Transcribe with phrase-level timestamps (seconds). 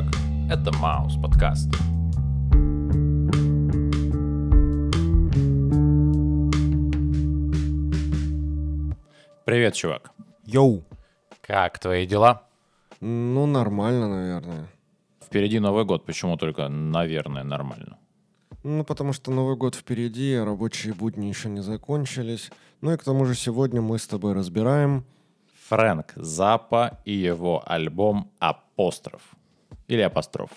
[0.00, 0.14] как?
[0.50, 1.68] Это Маус подкаст.
[9.44, 10.12] Привет, чувак.
[10.44, 10.84] Йоу.
[11.40, 12.42] Как твои дела?
[13.00, 14.68] Ну, нормально, наверное.
[15.24, 17.98] Впереди Новый год, почему только, наверное, нормально?
[18.62, 22.50] Ну, потому что Новый год впереди, а рабочие будни еще не закончились.
[22.80, 25.04] Ну и к тому же сегодня мы с тобой разбираем...
[25.68, 29.22] Фрэнк Запа и его альбом «Апостроф».
[29.90, 30.50] Или «Апостроф».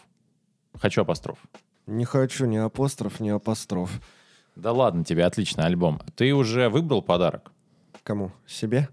[0.79, 1.39] Хочу «Апостроф».
[1.87, 3.89] Не хочу ни апостроф, ни апостроф.
[4.55, 5.99] Да ладно тебе, отличный альбом.
[6.15, 7.51] Ты уже выбрал подарок?
[8.03, 8.31] Кому?
[8.45, 8.89] Себе?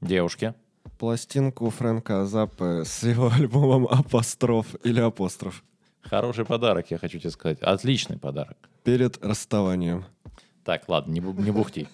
[0.00, 0.54] Девушке?
[0.98, 5.62] Пластинку Фрэнка Заппы с его альбомом «Апостроф» или «Апостроф».
[6.00, 7.60] Хороший подарок, я хочу тебе сказать.
[7.60, 8.56] Отличный подарок.
[8.84, 10.06] Перед расставанием.
[10.64, 11.88] Так, ладно, не, бу- не бухти.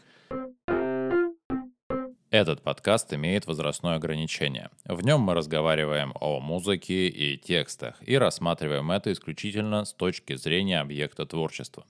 [2.30, 4.70] Этот подкаст имеет возрастное ограничение.
[4.84, 10.78] В нем мы разговариваем о музыке и текстах и рассматриваем это исключительно с точки зрения
[10.78, 11.84] объекта творчества.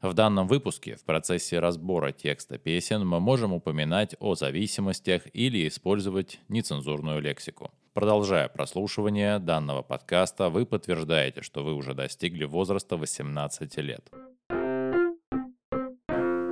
[0.00, 6.40] В данном выпуске в процессе разбора текста песен мы можем упоминать о зависимостях или использовать
[6.48, 7.70] нецензурную лексику.
[7.92, 14.10] Продолжая прослушивание данного подкаста, вы подтверждаете, что вы уже достигли возраста 18 лет.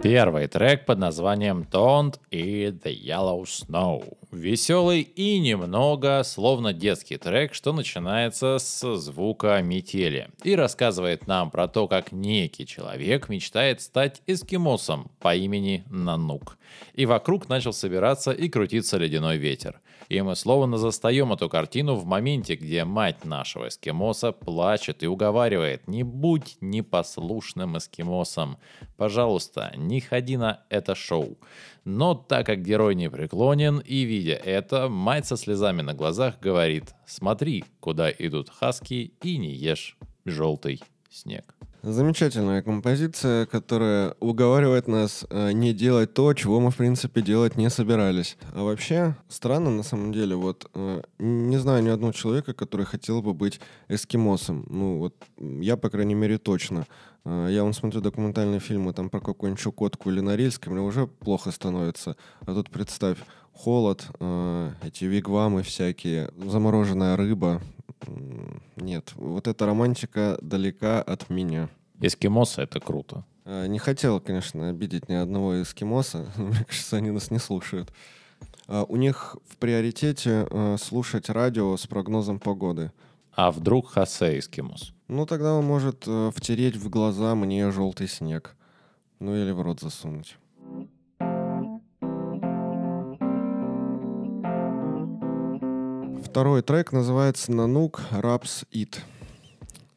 [0.02, 4.16] Первый трек под названием Don't Eat the Yellow Snow.
[4.33, 11.67] Веселый и немного, словно детский трек, что начинается с звука метели и рассказывает нам про
[11.67, 16.58] то, как некий человек мечтает стать эскимосом по имени Нанук.
[16.95, 19.81] И вокруг начал собираться и крутиться ледяной ветер.
[20.08, 25.89] И мы словно застаем эту картину в моменте, где мать нашего эскимоса плачет и уговаривает
[25.89, 28.58] «Не будь непослушным эскимосом.
[28.97, 31.36] Пожалуйста, не ходи на это шоу».
[31.85, 36.95] Но так как герой не преклонен и видя это, мать со слезами на глазах говорит
[37.07, 41.55] «Смотри, куда идут хаски и не ешь желтый снег».
[41.83, 47.70] Замечательная композиция, которая уговаривает нас э, не делать то, чего мы, в принципе, делать не
[47.70, 48.36] собирались.
[48.52, 53.23] А вообще, странно, на самом деле, вот, э, не знаю ни одного человека, который хотел
[53.23, 54.67] бы быть эскимосом.
[54.69, 56.86] Ну, вот, я, по крайней мере, точно.
[57.24, 61.07] Э, я вон смотрю документальные фильмы там про какую-нибудь Чукотку или Норильск, и мне уже
[61.07, 62.14] плохо становится.
[62.42, 63.17] А тут представь,
[63.52, 67.63] холод, э, эти вигвамы всякие, замороженная рыба.
[68.77, 71.68] Нет, вот эта романтика далека от меня.
[72.01, 73.24] Эскимосы— это круто.
[73.45, 76.27] Э, Не хотел, конечно, обидеть ни одного эскимоса.
[76.36, 77.92] Мне кажется, они нас не слушают.
[78.67, 82.92] А У них в приоритете э, слушать радио с прогнозом погоды.
[83.33, 84.92] А вдруг Хосе эскимос?
[85.08, 88.57] Ну, тогда он может э, втереть в глаза мне желтый снег.
[89.18, 90.39] Ну, или в рот засунуть.
[96.30, 99.02] Второй трек называется «Нанук Рапс Ит».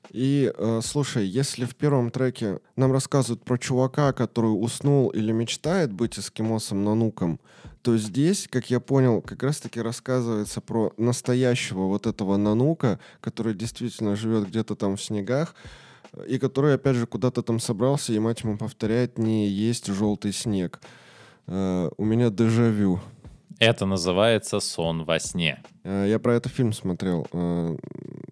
[0.09, 5.93] И, э, слушай, если в первом треке нам рассказывают про чувака, который уснул или мечтает
[5.93, 7.39] быть эскимосом Нануком,
[7.83, 14.15] то здесь, как я понял, как раз-таки рассказывается про настоящего вот этого Нанука, который действительно
[14.15, 15.53] живет где-то там в снегах,
[16.27, 20.81] и который, опять же, куда-то там собрался, и мать ему повторяет, не есть желтый снег.
[21.45, 23.01] Э, у меня дежавю.
[23.63, 25.63] Это называется сон во сне.
[25.85, 27.77] Э, Я про это фильм смотрел э,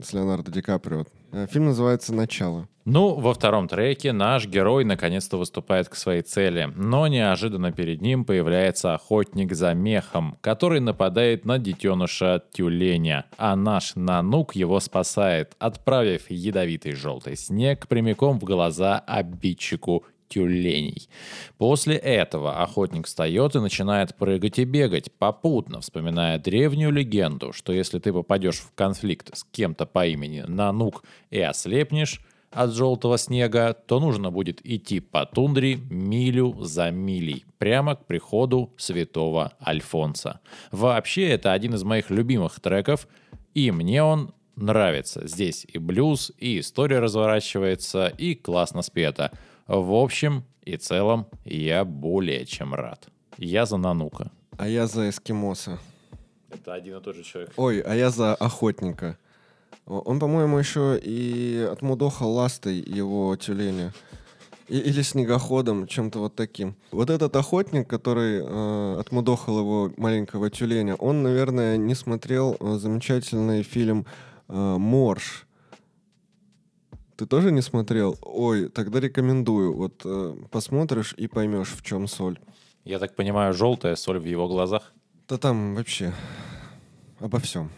[0.03, 1.05] с Леонардо Ди Каприо.
[1.31, 2.67] Э, Фильм называется «Начало».
[2.83, 8.25] Ну, во втором треке наш герой наконец-то выступает к своей цели, но неожиданно перед ним
[8.25, 16.31] появляется охотник за мехом, который нападает на детеныша тюленя, а наш Нанук его спасает, отправив
[16.31, 21.09] ядовитый желтый снег прямиком в глаза обидчику тюленей.
[21.57, 27.99] После этого охотник встает и начинает прыгать и бегать, попутно вспоминая древнюю легенду, что если
[27.99, 33.99] ты попадешь в конфликт с кем-то по имени Нанук и ослепнешь, от желтого снега, то
[33.99, 40.41] нужно будет идти по тундре милю за милей, прямо к приходу святого Альфонса.
[40.71, 43.07] Вообще, это один из моих любимых треков,
[43.53, 45.27] и мне он нравится.
[45.27, 49.31] Здесь и блюз, и история разворачивается, и классно спета.
[49.79, 53.07] В общем и целом, я более чем рад.
[53.37, 54.29] Я за Нанука.
[54.57, 55.79] А я за эскимоса.
[56.49, 57.53] Это один и тот же человек.
[57.55, 59.17] Ой, а я за охотника.
[59.85, 63.93] Он, по-моему, еще и отмудохал ластой его тюленя.
[64.67, 66.75] И- или снегоходом, чем-то вот таким.
[66.91, 73.63] Вот этот охотник, который э, отмудохал его маленького тюленя, он, наверное, не смотрел э, замечательный
[73.63, 74.05] фильм
[74.49, 75.47] э, «Морж».
[77.21, 78.17] Ты тоже не смотрел?
[78.23, 79.75] Ой, тогда рекомендую.
[79.75, 82.39] Вот э, посмотришь и поймешь, в чем соль.
[82.83, 84.91] Я так понимаю, желтая соль в его глазах.
[85.27, 86.13] Да там вообще
[87.19, 87.69] обо всем.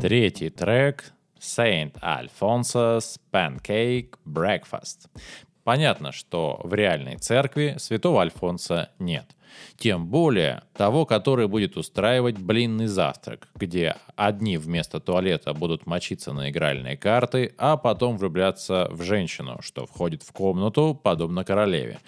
[0.00, 5.10] Третий трек Saint Alphonsus Pancake Breakfast.
[5.64, 9.24] Понятно, что в реальной церкви святого Альфонса нет.
[9.78, 16.50] Тем более того, который будет устраивать блинный завтрак, где одни вместо туалета будут мочиться на
[16.50, 21.98] игральные карты, а потом влюбляться в женщину, что входит в комнату, подобно королеве.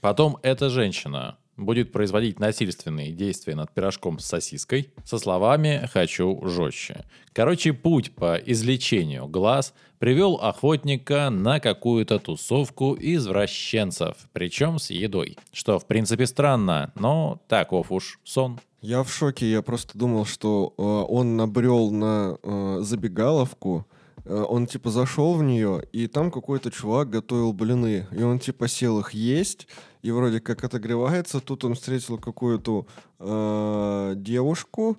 [0.00, 7.04] Потом эта женщина будет производить насильственные действия над пирожком с сосиской со словами «хочу жестче».
[7.32, 15.36] Короче, путь по излечению глаз привел охотника на какую-то тусовку извращенцев, причем с едой.
[15.52, 18.60] Что, в принципе, странно, но таков уж сон.
[18.82, 23.86] Я в шоке, я просто думал, что э, он набрел на э, забегаловку,
[24.28, 29.00] он типа зашел в нее, и там какой-то чувак готовил блины, и он типа сел
[29.00, 29.68] их есть,
[30.02, 31.40] и вроде как отогревается.
[31.40, 32.86] Тут он встретил какую-то
[33.18, 34.96] э, девушку,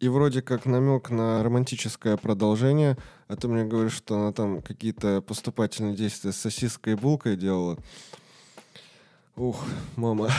[0.00, 2.96] и вроде как намек на романтическое продолжение.
[3.28, 7.78] А ты мне говоришь, что она там какие-то поступательные действия с сосиской и булкой делала.
[9.36, 9.64] Ух,
[9.96, 10.30] мама.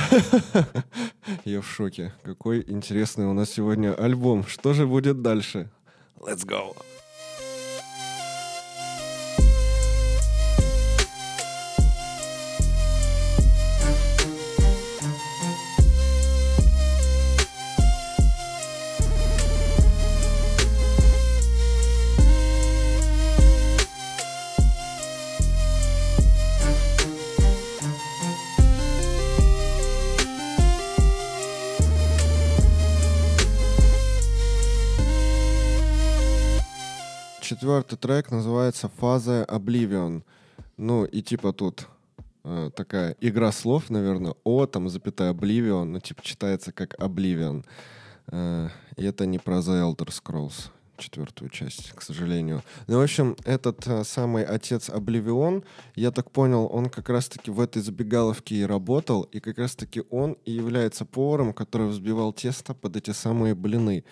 [1.46, 2.14] Я в шоке.
[2.24, 4.46] Какой интересный у нас сегодня альбом.
[4.46, 5.70] Что же будет дальше?
[6.20, 6.76] Let's go.
[37.58, 40.22] Четвертый трек называется «Фаза Oblivion».
[40.78, 41.88] Ну, и типа тут
[42.44, 44.36] э, такая игра слов, наверное.
[44.44, 47.66] О, там, запятая Oblivion, ну, типа читается как Oblivion.
[48.28, 52.62] Э, и это не про The Elder Scrolls, четвертую часть, к сожалению.
[52.86, 55.64] Ну, в общем, этот э, самый отец Обливион,
[55.96, 60.34] я так понял, он как раз-таки в этой забегаловке и работал, и как раз-таки он
[60.46, 64.04] и является поваром, который взбивал тесто под эти самые блины.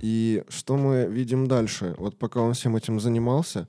[0.00, 1.94] И что мы видим дальше?
[1.98, 3.66] Вот пока он всем этим занимался,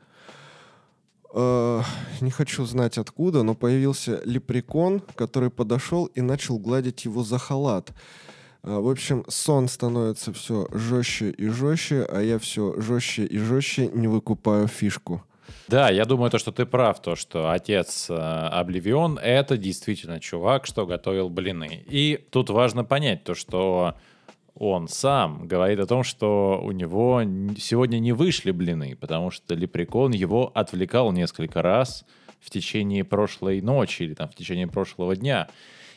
[1.34, 1.82] э,
[2.22, 7.94] не хочу знать откуда, но появился лепрекон, который подошел и начал гладить его за халат.
[8.64, 13.88] Э, в общем, сон становится все жестче и жестче, а я все жестче и жестче
[13.88, 15.24] не выкупаю фишку.
[15.70, 20.66] Да, я думаю, то, что ты прав, то, что отец э, Обливион— это действительно чувак,
[20.66, 21.86] что готовил блины.
[21.88, 23.96] И тут важно понять то, что
[24.60, 27.22] он сам говорит о том, что у него
[27.58, 32.06] сегодня не вышли блины, потому что Лепрекон его отвлекал несколько раз
[32.40, 35.48] в течение прошлой ночи или там в течение прошлого дня.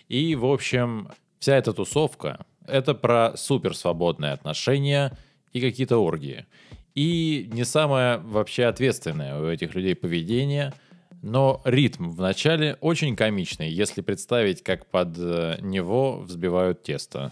[0.08, 1.08] И, в общем,
[1.38, 5.16] вся эта тусовка— это про суперсвободные отношения
[5.52, 6.46] и какие-то оргии.
[6.94, 10.72] И не самое вообще ответственное у этих людей поведение—
[11.22, 17.30] но ритм в начале очень комичный, если представить, как под э, него взбивают тесто.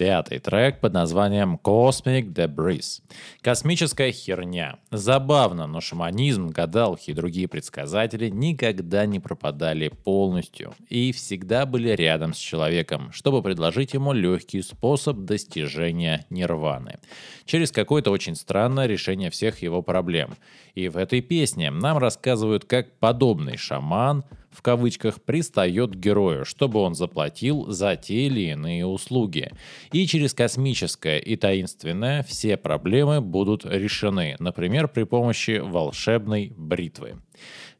[0.00, 3.02] Пятый трек под названием Cosmic Debris.
[3.42, 4.78] Космическая херня.
[4.90, 12.32] Забавно, но шаманизм, гадалки и другие предсказатели никогда не пропадали полностью и всегда были рядом
[12.32, 16.98] с человеком, чтобы предложить ему легкий способ достижения нирваны.
[17.44, 20.30] Через какое-то очень странное решение всех его проблем.
[20.74, 26.80] И в этой песне нам рассказывают, как подобный шаман– в кавычках пристает к герою, чтобы
[26.80, 29.50] он заплатил за те или иные услуги.
[29.92, 37.16] И через космическое и таинственное все проблемы будут решены, например, при помощи волшебной бритвы.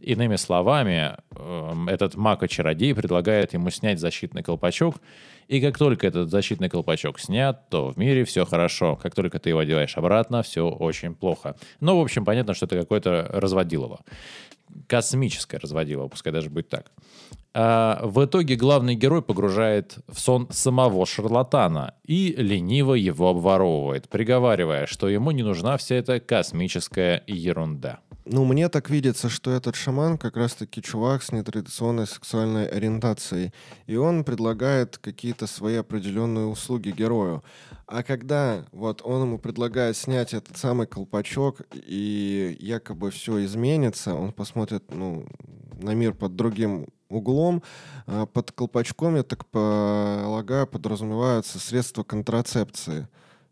[0.00, 4.96] Иными словами, эм, этот маг-чародей предлагает ему снять защитный колпачок,
[5.50, 8.94] и как только этот защитный колпачок снят, то в мире все хорошо.
[8.94, 11.56] Как только ты его одеваешь обратно, все очень плохо.
[11.80, 14.00] Ну, в общем, понятно, что это какое-то разводилово
[14.86, 16.90] космическое разводило, пускай даже будет так.
[17.52, 24.86] А в итоге главный герой погружает в сон самого шарлатана и лениво его обворовывает, приговаривая,
[24.86, 28.00] что ему не нужна вся эта космическая ерунда.
[28.26, 33.52] Ну, мне так видится, что этот шаман как раз-таки чувак с нетрадиционной сексуальной ориентацией.
[33.86, 37.42] И он предлагает какие-то свои определенные услуги герою.
[37.86, 44.32] А когда вот он ему предлагает снять этот самый колпачок, и якобы все изменится, он
[44.32, 45.26] посмотрит ну,
[45.80, 47.62] на мир под другим углом,
[48.06, 53.08] а под колпачком, я так полагаю, подразумеваются средства контрацепции.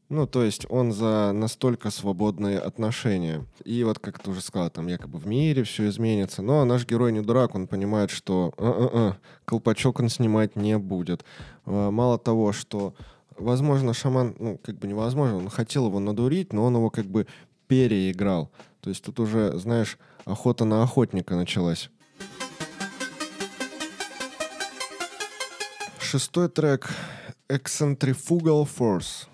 [0.08, 3.44] Ну, то есть он за настолько свободные отношения.
[3.64, 6.40] И вот, как ты уже сказал, там якобы в мире все изменится.
[6.40, 10.78] Но наш герой не дурак, он понимает, что «А -а -а, колпачок он снимать не
[10.78, 11.26] будет.
[11.66, 12.94] А, мало того, что
[13.36, 17.26] возможно, шаман, ну, как бы невозможно, он хотел его надурить, но он его как бы
[17.66, 18.50] переиграл.
[18.80, 21.90] То есть тут уже, знаешь, охота на охотника началась.
[26.10, 26.88] Шестой трек
[27.50, 29.26] Eccentrifugal Force.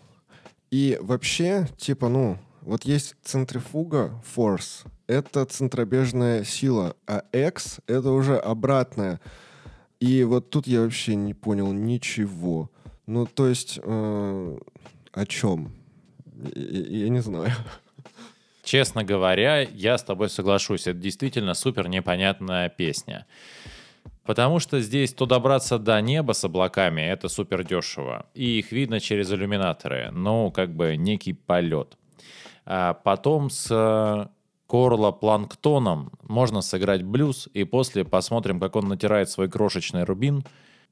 [0.73, 8.37] И вообще, типа, ну, вот есть центрифуга Force, это центробежная сила, а X— это уже
[8.37, 9.21] обратная.
[10.00, 12.69] И вот тут я вообще не понял ничего.
[13.07, 14.59] Ну, то есть, э,
[15.12, 15.73] о чем?
[16.57, 17.52] Я, я не знаю.
[18.64, 20.88] Честно говоря, я с тобой соглашусь.
[20.88, 23.26] Это действительно супер непонятная песня.
[24.25, 28.26] Потому что здесь то добраться до неба с облаками, это супер дешево.
[28.35, 30.11] И их видно через иллюминаторы.
[30.12, 31.99] Ну, как бы некий полет.
[32.64, 34.31] А потом с
[34.66, 40.45] Корла планктоном можно сыграть блюз, и после посмотрим, как он натирает свой крошечный рубин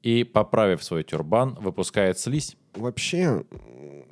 [0.03, 2.55] и, поправив свой тюрбан, выпускает слизь.
[2.75, 3.43] Вообще,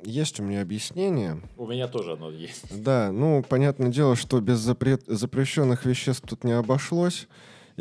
[0.04, 1.40] есть у меня объяснение.
[1.56, 2.82] У меня тоже оно есть.
[2.82, 5.04] Да, ну, понятное дело, что без запрет...
[5.06, 7.28] запрещенных веществ тут не обошлось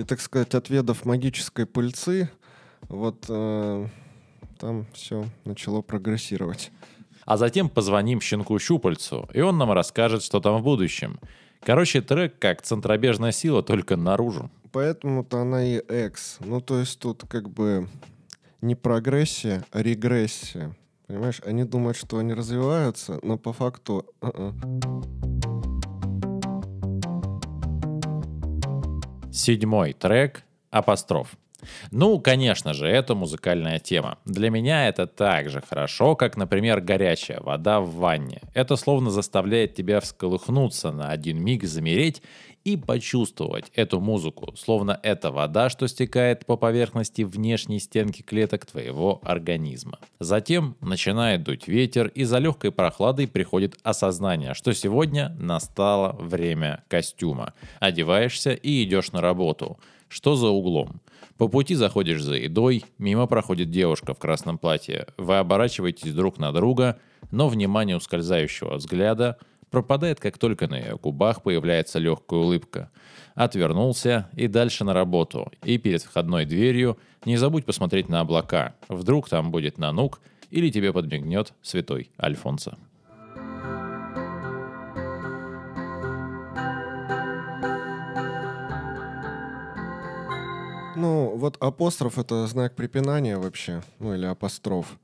[0.02, 2.30] и, так сказать, отведав магической пыльцы,
[2.90, 3.88] вот э,
[4.60, 6.72] там все начало прогрессировать.
[7.26, 11.20] А затем позвоним щенку-щупальцу, и он нам расскажет, что там в будущем.
[11.64, 14.50] Короче, трек как центробежная сила, только наружу.
[14.72, 16.38] Поэтому-то она и X.
[16.40, 17.88] Ну, то есть тут как бы
[18.62, 20.76] не прогрессия, а регрессия.
[21.06, 24.08] Понимаешь, они думают, что они развиваются, но по факту...
[24.22, 25.71] Uh-uh.
[29.32, 31.38] Седьмой трек «Апостроф».
[31.92, 34.18] Ну, конечно же, это музыкальная тема.
[34.26, 38.42] Для меня это так же хорошо, как, например, горячая вода в ванне.
[38.54, 42.22] Это словно заставляет тебя всколыхнуться на один миг, замереть
[42.64, 49.20] и почувствовать эту музыку, словно это вода, что стекает по поверхности внешней стенки клеток твоего
[49.24, 50.00] организма.
[50.20, 57.54] Затем начинает дуть ветер, и за легкой прохладой приходит осознание, что сегодня настало время костюма.
[57.80, 59.80] Одеваешься и идешь на работу.
[60.08, 61.02] Что за углом?
[61.42, 65.08] По пути заходишь за едой, мимо проходит девушка в красном платье.
[65.18, 67.00] Вы оборачиваетесь друг на друга,
[67.32, 69.40] но внимание ускользающего взгляда–
[69.72, 72.92] пропадает, как только на ее губах появляется легкая улыбка.
[73.34, 75.52] Отвернулся и дальше на работу.
[75.64, 78.76] И перед входной дверью не забудь посмотреть на облака.
[78.88, 80.22] Вдруг там будет нанук
[80.52, 82.78] или тебе подмигнет святой Альфонсо.
[91.02, 94.98] Ну, вот апостроф— это знак препинания вообще, ну или апостроф.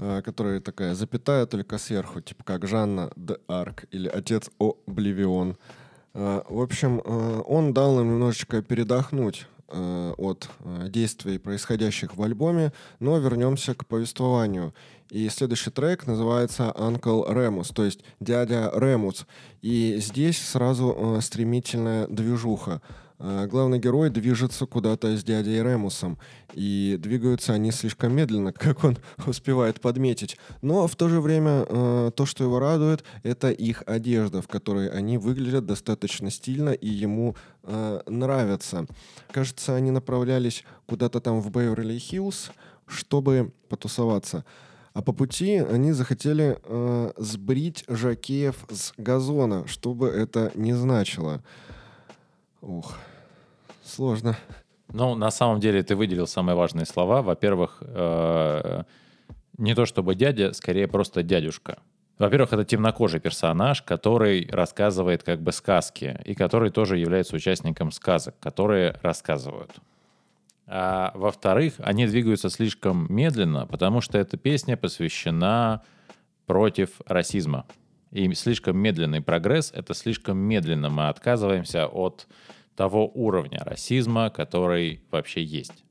[0.00, 5.56] Э, которая такая запятая только сверху, типа как Жанна де Арк или Отец Обливион.
[6.14, 10.48] Э, в общем, э, он дал нам немножечко передохнуть от
[10.88, 14.72] действий, происходящих в альбоме, но вернемся к повествованию.
[15.10, 19.26] И следующий трек называется «Uncle Remus», то есть «Дядя Ремус».
[19.60, 22.80] И здесь сразу стремительная движуха.
[23.20, 26.18] Э, главный герой движется куда-то с дядей Ремусом,
[26.54, 30.36] и двигаются они слишком медленно, как он успевает подметить.
[30.62, 34.88] Но в то же время э, то, что его радует, это их одежда, в которой
[34.88, 38.86] они выглядят достаточно стильно и ему э, нравятся.
[39.32, 42.52] Кажется, они направлялись куда-то там в Беверли-Хиллз,
[42.86, 44.44] чтобы потусоваться.
[44.94, 51.42] А по пути они захотели э, сбрить жакеев с газона, чтобы это не значило.
[52.60, 52.96] Ух,
[53.84, 54.36] сложно.
[54.92, 57.22] Ну, на самом деле ты выделил самые важные слова.
[57.22, 58.82] Во-первых, э,
[59.58, 61.78] не то чтобы дядя, скорее просто дядюшка.
[62.18, 68.34] Во-первых, это темнокожий персонаж, который рассказывает как бы сказки, и который тоже является участником сказок,
[68.40, 69.72] которые рассказывают.
[70.66, 75.82] А во-вторых, они двигаются слишком медленно, потому что эта песня посвящена
[76.46, 77.66] против расизма.
[78.10, 82.26] И слишком медленный прогресс— это слишком медленно мы отказываемся от
[82.74, 85.84] того уровня расизма, который вообще есть.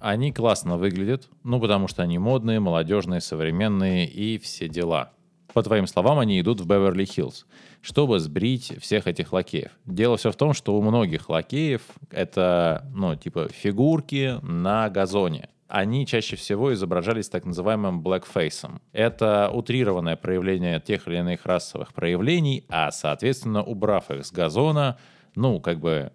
[0.00, 5.12] Они классно выглядят, ну потому что они модные, молодежные, современные и все дела.
[5.54, 7.46] По твоим словам, они идут в Беверли-Хиллз,
[7.80, 9.70] чтобы сбрить всех этих лакеев.
[9.86, 16.06] Дело все в том, что у многих лакеев это, ну, типа фигурки на газоне они
[16.06, 18.80] чаще всего изображались так называемым blackface.
[18.92, 24.98] Это утрированное проявление тех или иных расовых проявлений, а, соответственно, убрав их с газона,
[25.34, 26.12] ну, как бы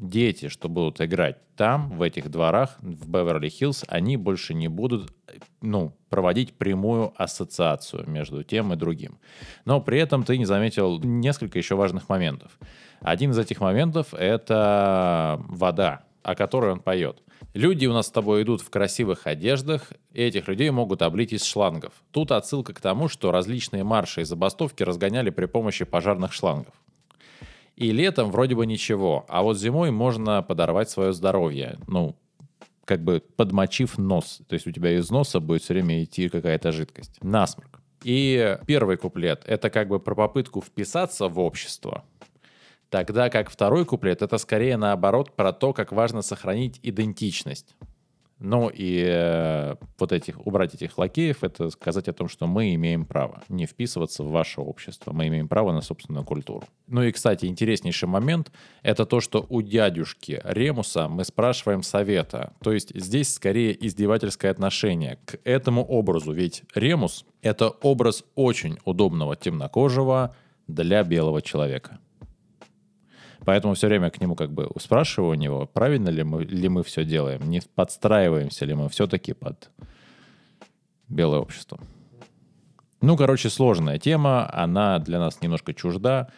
[0.00, 5.12] дети, что будут играть там, в этих дворах, в Беверли-Хиллз, они больше не будут
[5.60, 9.18] ну, проводить прямую ассоциацию между тем и другим.
[9.66, 12.58] Но при этом ты не заметил несколько еще важных моментов.
[13.00, 17.22] Один из этих моментов— это вода о которой он поет.
[17.54, 21.44] Люди у нас с тобой идут в красивых одеждах, и этих людей могут облить из
[21.44, 21.92] шлангов.
[22.10, 26.74] Тут отсылка к тому, что различные марши и забастовки разгоняли при помощи пожарных шлангов.
[27.76, 31.78] И летом вроде бы ничего, а вот зимой можно подорвать свое здоровье.
[31.86, 32.14] Ну,
[32.84, 34.42] как бы подмочив нос.
[34.48, 37.22] То есть у тебя из носа будет все время идти какая-то жидкость.
[37.22, 37.80] Насморк.
[38.02, 42.04] И первый куплет— это как бы про попытку вписаться в общество,
[42.90, 47.76] Тогда как второй куплет— это скорее наоборот про то, как важно сохранить идентичность.
[48.40, 53.04] Ну и э, вот этих, убрать этих лакеев, это сказать о том, что мы имеем
[53.04, 55.12] право не вписываться в ваше общество.
[55.12, 56.64] Мы имеем право на собственную культуру.
[56.86, 58.50] Ну и, кстати, интереснейший момент—
[58.82, 62.54] это то, что у дядюшки Ремуса мы спрашиваем совета.
[62.62, 66.32] То есть здесь скорее издевательское отношение к этому образу.
[66.32, 70.34] Ведь Ремус— это образ очень удобного темнокожего
[70.66, 72.00] для белого человека.
[73.44, 76.82] Поэтому все время к нему как бы спрашиваю у него, правильно ли мы, ли мы
[76.82, 79.70] все делаем, не подстраиваемся ли мы все-таки под
[81.08, 81.80] белое общество.
[83.00, 86.28] Ну, короче, сложная тема, она для нас немножко чужда,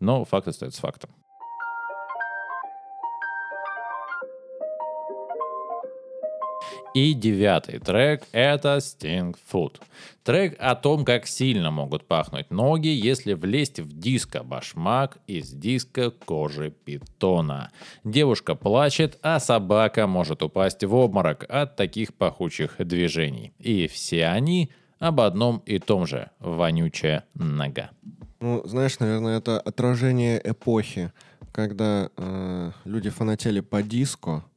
[0.00, 1.10] но факт остается фактом.
[6.92, 9.80] И девятый трек— это Sting Food.
[10.24, 16.70] Трек о том, как сильно могут пахнуть ноги, если влезть в диско-башмак из диска кожи
[16.70, 17.70] питона.
[18.02, 23.52] Девушка плачет, а собака может упасть в обморок от таких пахучих движений.
[23.60, 27.90] И все они об одном и том же— вонючая нога.
[28.40, 31.12] Ну, знаешь, наверное, это отражение эпохи,
[31.52, 34.49] когда э, люди фанатели по диско, а,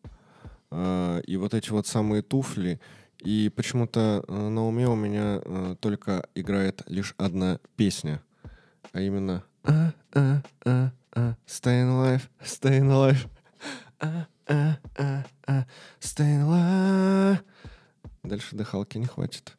[1.27, 2.79] и вот эти вот самые туфли.
[3.19, 8.21] И почему-то э, на уме у меня э, только играет лишь одна песня,
[8.91, 13.29] а именно а, а, а, а, Staying alive, staying alive,
[13.99, 15.65] а, а, а, а,
[16.01, 17.39] alive.
[18.23, 19.57] Дальше дыхалки не хватит.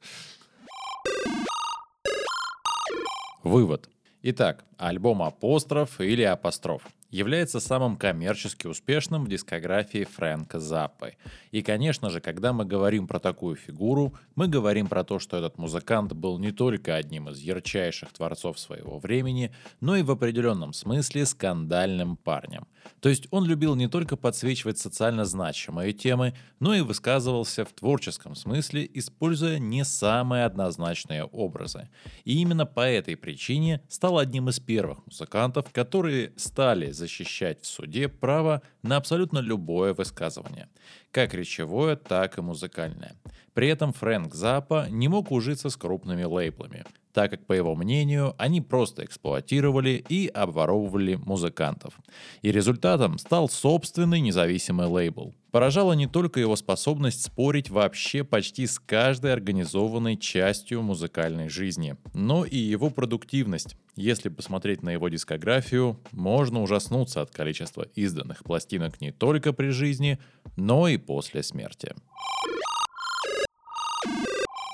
[3.43, 3.89] Вывод.
[4.23, 6.83] Итак, альбом «Апостроф» или «Апостроф»
[7.15, 11.15] является самым коммерчески успешным в дискографии Фрэнка Заппы.
[11.53, 15.57] И, конечно же, когда мы говорим про такую фигуру, мы говорим про то, что этот
[15.57, 21.25] музыкант был не только одним из ярчайших творцов своего времени, но и в определенном смысле
[21.25, 22.67] скандальным парнем.
[23.01, 28.35] То есть он любил не только подсвечивать социально значимые темы, но и высказывался в творческом
[28.35, 31.89] смысле, используя не самые однозначные образы.
[32.25, 34.74] И именно по этой причине стал одним из первых
[35.07, 40.69] музыкантов, которые стали защищать в суде право на абсолютно любое высказывание,
[41.11, 43.17] как речевое, так и музыкальное.
[43.53, 48.35] При этом Фрэнк Запа не мог ужиться с крупными лейблами, так как, по его мнению,
[48.39, 51.95] они просто эксплуатировали и обворовывали музыкантов.
[52.43, 55.33] И результатом стал собственный независимый лейбл.
[55.53, 62.45] Поражала не только его способность спорить вообще почти с каждой организованной частью музыкальной жизни, но
[62.45, 63.77] и его продуктивность.
[63.95, 70.19] Если посмотреть на его дискографию, можно ужаснуться от количества изданных пластинок не только при жизни,
[70.57, 71.95] но и после смерти.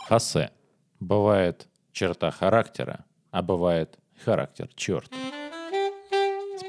[0.09, 0.51] Хосе.
[1.01, 5.11] Бывает черта характера, а бывает характер черт.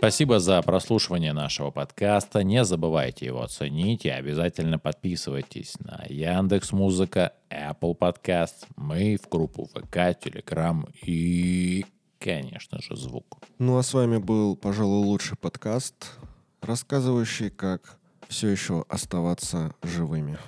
[0.02, 2.44] Спасибо за прослушивание нашего подкаста.
[2.44, 9.66] Не забывайте его оценить и обязательно подписывайтесь на Яндекс Музыка, Apple Podcast, мы в группу
[9.66, 11.86] ВК, Telegram и,
[12.18, 13.38] конечно же, звук.
[13.60, 16.18] Ну а с вами был, пожалуй, лучший подкаст,
[16.62, 20.40] рассказывающий, как все еще оставаться живыми.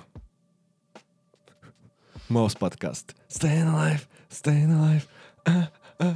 [2.28, 3.12] Most Podcast.
[3.28, 5.06] Staying alive, staying alive.
[5.46, 5.66] Uh,
[6.00, 6.14] uh.